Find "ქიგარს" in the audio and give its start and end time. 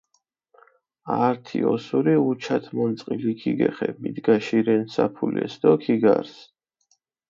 5.83-6.35